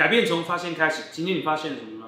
[0.00, 1.02] 改变从发现开始。
[1.12, 2.06] 今天你发现了什么呢？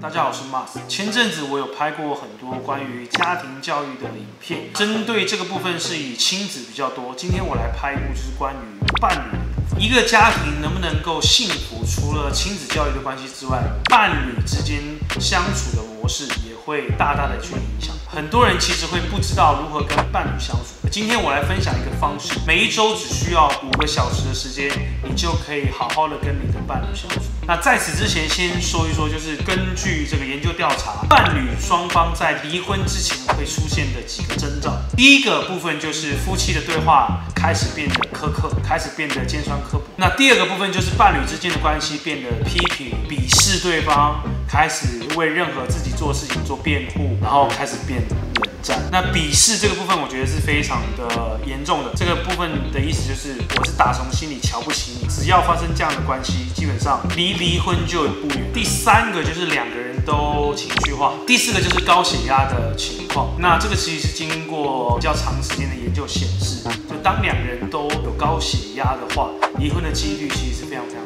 [0.00, 0.86] 大家好，我是 Mas。
[0.86, 7.12] 前阵子我有拍过很多关于家庭教育的影片，针对这个部分是以亲子比较多。
[7.16, 8.58] 今天我来拍一部就是关于
[9.00, 9.84] 伴侣。
[9.84, 13.60] 一个家庭能不能够幸福，除了亲子教育的关系之外，
[13.90, 14.80] 伴侣之间
[15.18, 17.96] 相处的模式也会大大的去影响。
[18.14, 20.86] 很多人其实会不知道如何跟伴侣相处。
[20.90, 24.70] 今天我来分享一个方式，每一周只需要五个小时的时间，
[25.02, 27.22] 你就可以好好的跟你的伴侣相处。
[27.46, 34.74] 那在此之前，先说一说，就是根据这个研究调查，伴侣双方在离婚之前会出现的几个征兆。
[34.94, 39.84] 第一个部分就是夫妻的对话开始变得苛刻，开始变得尖酸刻薄。
[39.96, 48.80] 那第二个部分就是伴侣之间的关系变得批评、鄙视对方，开始为任何自己做事情做辩护，然后开始变冷战。
[48.90, 51.92] 那鄙视这个部分，我觉得是非常的严重的。
[51.94, 55.06] 这个部分的意思就是，我是打从心里瞧不起你。
[55.08, 58.52] 只要发生这样的关系，基本上离离婚就不远。
[58.52, 61.12] 第三个就是两个人都情绪化。
[61.26, 63.34] 第四个就是高血压的情况。
[63.38, 71.02] 那这个其实是经过比较长时间的研究显示，就当两个人都有高血压的话，离婚的几率其实是非常非常。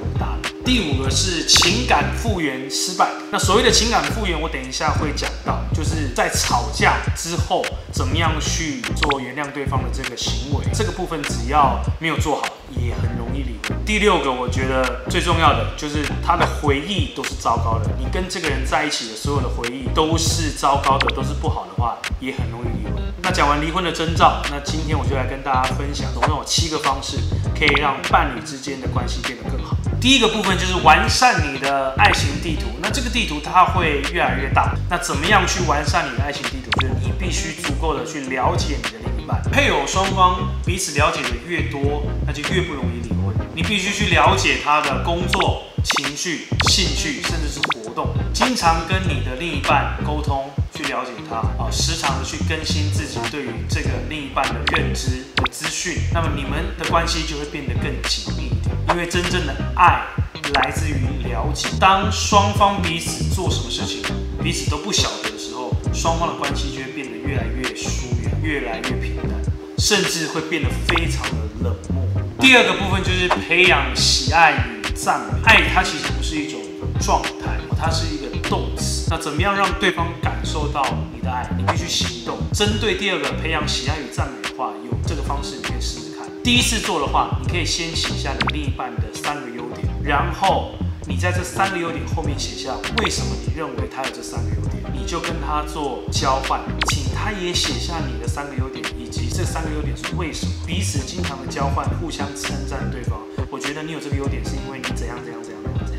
[0.67, 3.09] 第五个是情感复原失败。
[3.31, 10.65] 那所谓的情感复原，我等一下会讲到，就是在吵架之后怎么样去做原谅对方的这个行为。
[10.75, 13.79] 这个部分只要没有做好，也很容易离婚。
[13.87, 17.89] 第六个，我觉得最重要的就是他的回忆都是糟糕的。
[17.97, 23.01] 你跟这个人在一起的所有的回忆都是糟糕的，都是不好的话，也很容易离婚。
[23.23, 27.19] 那讲完离婚的征兆，那今天我就来跟大家分享，总共有七个方式
[27.57, 29.77] 可以让伴侣之间的关系变得更好。
[30.07, 32.69] 第一个部分就是完善你的爱情地图。
[32.81, 34.73] 那这个地图它会越来越大。
[34.89, 36.71] 那怎么样去完善你的爱情地图？
[36.81, 39.43] 就是你必须足够的去了解你的另一半。
[39.51, 43.35] 配偶双方彼此了解的越多，那就越不容易离婚。
[43.53, 48.15] 你必须去了解他的工作、情绪、兴趣，甚至是活动。
[48.33, 55.97] 经常跟你的另一半沟通，去了解他啊，时常的去更新自己对于这个另一半的认知的资讯。
[56.13, 60.05] 那么你们的关系就会变得更紧密一点，因为真正的爱
[60.53, 61.69] 来自于了解。
[61.81, 64.03] 当双方彼此做什么事情，
[64.43, 69.31] 彼此都不晓得的时候，双方的关系就会变得越来越疏远，越来越平淡，
[69.79, 72.05] 甚至会变得非常的冷漠。
[72.39, 75.41] 第二个部分就是培养喜爱与赞美。
[75.47, 76.61] 爱它其实不是一种
[77.01, 79.09] 状态，它是一个动词。
[79.11, 81.49] 那怎么样让对方感受到你的爱？
[81.57, 82.39] 你必须行动。
[82.53, 86.27] 针对第二个培养喜爱与赞美的话，有这个方式你可以试试看。
[86.43, 90.75] 第一次做的话，你可以先写下你另一半的三个优点，然后
[91.07, 103.21] 你在这三个优点后面写下为什么你认为他有这三个优点，你就跟他做交换，请他也写下你的三个优点以及这三个优点是为什么，彼此经常的交换，互相称赞对方。
[103.51, 105.56] 我觉得你有这个优点是因为你怎样怎样怎样。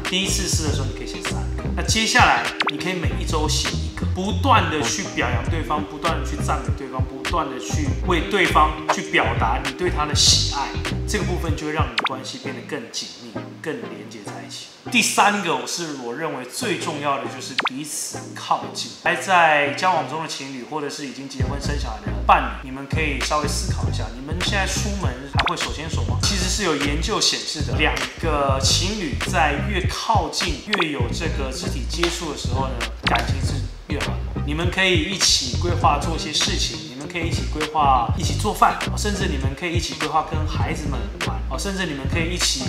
[0.09, 2.41] 第一次试的时候你可以写三个，那接下来
[2.72, 10.69] 你可以每一周写一个，不断的去表扬对方，不断的去赞美对方，不断的去为对方去表达你对他的喜爱，
[11.06, 13.31] 这个部分就会让你的关系变得更紧密、
[13.68, 14.68] 更连接在一起。
[14.90, 18.90] 第三个，我是我认为最重要的就是彼此靠近。
[19.04, 26.18] 还在交往中的情侣，或者是已经结婚生小孩的伴侣，你们可以稍微思考一下，你们现在出门还会手牵手吗？
[26.24, 32.74] 其实是有研究显示的，两个情侣在越靠近、越有这个肢体接触的时候呢，
[33.04, 34.42] 感情是越好的。
[34.46, 40.98] 你们可以一起规划做一些事情，你们可以一起规划一起做饭，甚至你们可以一起规划跟孩子们
[41.28, 42.64] 玩，甚至你们可以一起，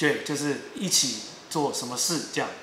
[0.00, 1.16] 对，就是一起
[1.50, 2.48] 做什么事这样。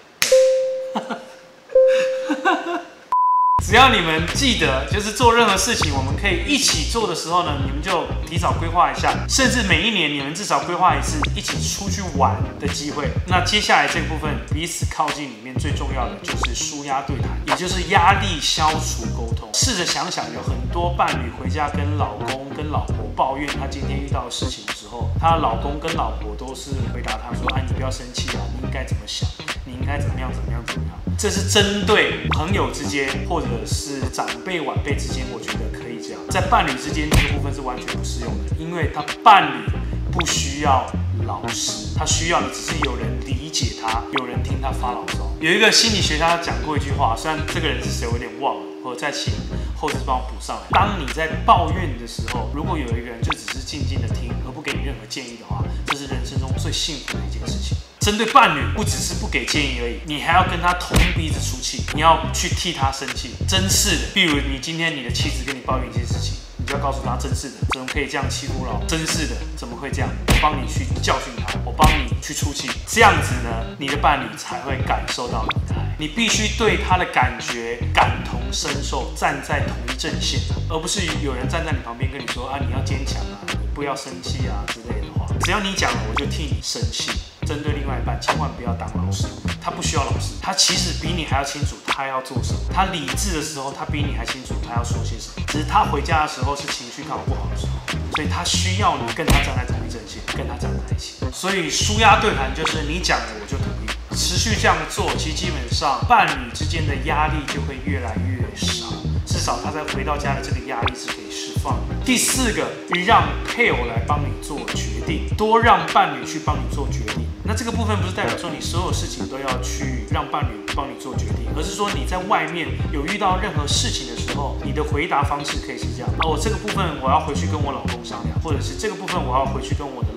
[3.64, 13.12] 只要你们记得，就是做任何事情，我们可以一起做的时候呢，你们就提早规划一下，甚至每一年你们至少规划一次一起出去玩的机会。
[13.28, 19.48] 那接下来这部分，彼此靠近里面最重要的就是舒压对谈，也就是压力消除沟通。
[19.54, 29.30] 试着想想，有很多伴侣回家跟老公跟老婆抱怨他今天遇到的事情的时候，他老公跟老婆都是回答他说：“哎，你不要生气啊，你应该怎么想？
[29.64, 36.22] 你应该怎么样怎么样怎么样？”这是针对朋友之间或者是长辈晚辈之间，我觉得可以这样。
[36.32, 39.72] 在伴侣之间这个部分是完全不适用的，因为他伴侣
[40.12, 40.84] 不需要
[41.28, 45.32] 老师，他需要的只是有人理解他，有人听他发牢骚。
[45.40, 49.34] 有一个心理学家讲过一句话，虽然这个人是谁我有点忘了，我再请
[49.76, 50.64] 后置帮我补上来。
[50.72, 57.78] 当你在抱怨的时候，如果有一个人就只是静静的听，而不给你任何建议的话，这是人生中最幸福的一件事情。
[58.00, 64.04] 针对伴侣，不只是不给建议而已，你还要跟他同鼻子出气，你要去替他生气，真是的。
[64.14, 68.82] 比如你今天你的妻子跟你抱怨一件事情，你就要告诉他，真是的，怎么可以这样欺负老？
[68.88, 70.10] 真是的，怎么会这样？
[70.30, 75.87] 我帮你去教训他，我帮你去出气，这样子呢，你的伴侣才会感受到你的爱。
[76.00, 80.40] 你必须对他的感觉感同身受，站在同一阵线，
[80.70, 85.26] 而不是有人站在你旁边跟你说啊，你要坚强啊，你不要生气啊之类的话。
[85.42, 87.10] 只要你讲了，我就替你生气。
[87.48, 89.26] 针对另外一半，千万不要当老师，
[89.60, 92.60] 他不需要老师，他其实比你还要清楚他要做什么。
[92.72, 95.44] 他理智的时候，他比你还清楚他要说些什么。
[95.48, 97.72] 只是他回家的时候是情绪刚好不好的时候，
[98.16, 101.16] 所以他需要你跟他站在同一阵线，跟他站在一起。
[101.34, 103.87] 所以舒压对谈就是你讲了我就同意，
[104.18, 108.88] 持续这样做，其实基本上伴侣之间的压力就会越来越少，
[109.28, 111.96] 至少他在回到家的这个压力是可以释放的。
[112.04, 112.68] 第四个，
[113.06, 117.28] 让配偶来帮你做决定，多让伴侣去帮你做决定。
[117.44, 130.17] 那这个部分不是代表说你所有事情都要去让伴侣帮你做决定，而是说你在外面有遇到任何事情的时候，你的回答方式可以是这样：哦，这个部分我要回去跟我老公商量，或者是这个部分我要回去跟我的。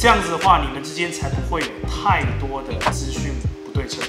[0.00, 3.29] 这样子的话，你们之间才不会有太多的资讯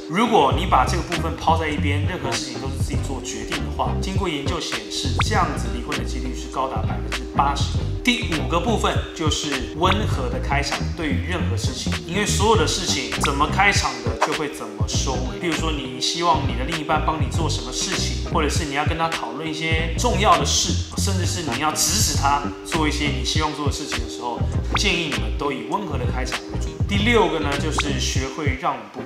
[0.09, 7.77] 如果你把这个部分抛在一边，任何事情都是自己做决定的话，经过研究显示，这样子离婚的几率是高达百分之八十。
[8.03, 15.39] 第五个部分就是温和的开场，对于任何事情，因为所有的事情怎么开场的就会怎么收尾。
[15.39, 24.39] 比如说，你希望你的另一半帮你做什么事情，或者是你要跟他讨论一些重要的事，甚至是你要指使他做一些你希望做的事情的时候，
[24.77, 26.69] 建议你们都以温和的开场为主。
[26.89, 28.99] 第六个呢，就是学会让步，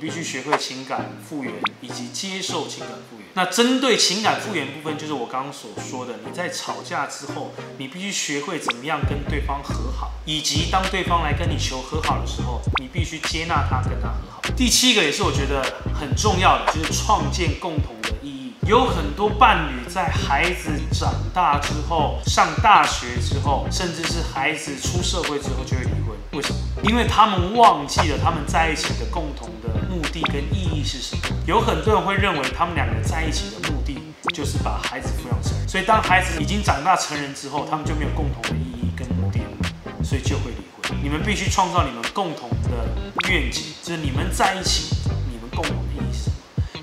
[0.00, 3.26] 必须学会情感复原以及接受情感复原。
[3.34, 14.40] 那针对情感复原部分，就是我刚刚所说的，你在吵架之后，你必须学会怎么样跟对方和好，以及当对方来跟你求和好的时候，你必须接纳他，跟他和好。
[14.56, 15.62] 第七个也是我觉得
[15.94, 18.52] 很重要的，就是创建共同的意义。
[18.66, 26.16] 有很多伴侣在孩子长大之后，上大学之后，甚至是孩子出社会之后就会离婚。
[26.32, 26.58] 为什么？
[26.84, 29.48] 因为他们忘记了他们在一起的共同
[29.90, 31.22] 目的跟意义是什么。
[31.46, 33.98] 有很多人会认为他们两个在一起的目的
[34.32, 40.96] 就是把孩子抚养成人，所以当孩子已经长大成人之后，他们就没有共同的意义跟目的了，所以就会离婚。
[41.02, 42.86] 你们必须创造你们共同的
[43.28, 44.94] 愿景，就是你们在一起，
[45.28, 46.36] 你们共同的意义是什么？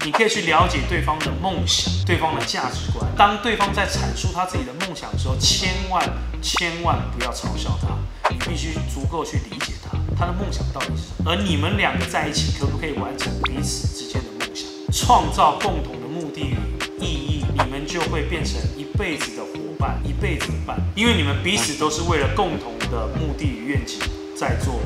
[0.05, 3.09] 你可以去了解对方的梦想、对方的价值观。
[3.17, 6.03] 当对方在阐述他自己的梦想的时候，千万
[6.41, 7.87] 千万不要嘲笑他。
[8.29, 11.31] 你必须足够去理解他，他的梦想到底是什么？
[11.31, 16.57] 而你们两个在一起，可不可以完成彼此之间的梦想，创造共同的目的与
[16.99, 17.45] 意义？
[17.53, 23.99] 你们就会变成一辈子的伙伴，一辈子的伴，因为你们彼此都是为了共同的目的与愿景
[24.35, 24.79] 在做。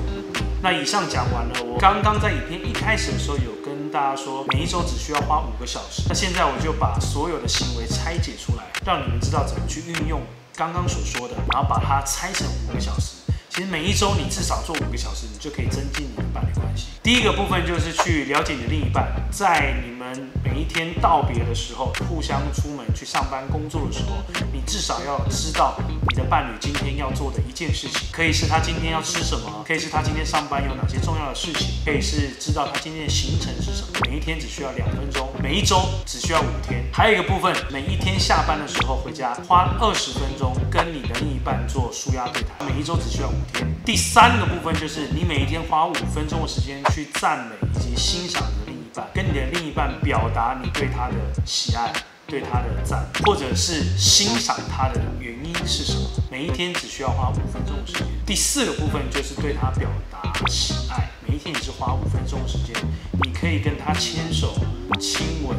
[0.62, 6.04] 那以上讲完了，我刚刚在影片一开始的时候有跟大家说，每一周只需要花五个小时。
[6.08, 10.22] 那现在我就把所有的行为拆解出来，让你们知道怎么去运用
[10.56, 13.21] 刚刚所说的，然后把它拆成五个小时。
[13.54, 16.88] 其实每一周你至少做五个小时，你就可以增进你的伴侣关系。
[17.04, 24.24] 第一个部分就是去了解你的另一半，在你们每一天道别的时候，互相出门去上班工作的时候，
[24.54, 33.88] 你至少要知道你的伴侣今天要做的一件事情，可以是他今天要吃什么，可以是他今天上班有哪些重要的事情，可以是知道他今天的行程是什么。
[34.06, 36.86] 每一天只需要两分钟，每一周只需要五天。
[36.94, 43.68] 还有一个部分，每一天下班的时候回家，花二十分钟跟你的另一半做舒压对谈，每一周只需要五天。
[43.84, 51.92] 第三个部分就是你每一天花五分钟的时时间去赞美以及欣赏你的另一半，跟你的另一半表达你对他的喜爱、
[52.28, 56.08] 对他的赞，或者是欣赏他的原因是什么？
[56.30, 58.06] 每一天只需要花五分钟的时间。
[58.28, 62.76] 第四个部分就是对他表达喜爱，每一天也是花五分钟的时间，
[63.24, 64.54] 你可以跟他牵手、
[65.00, 65.58] 亲吻、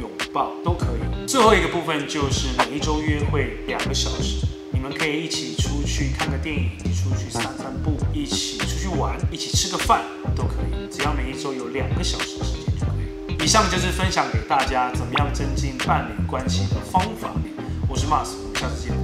[0.00, 1.26] 拥抱都可以。
[1.26, 4.46] 最后一个部分就是每一周约会两个小时。
[4.76, 10.02] 你们可以一起出去看个电影，出去散散步，一起出去玩，一起吃个饭
[10.34, 10.86] 都可以。
[10.94, 13.42] 只要每一周有两个小时时间就可以。
[13.42, 17.32] 以上就是分享给大家怎么样增进伴侣关系的方法。
[17.88, 18.96] 我是 mas 我们下次见。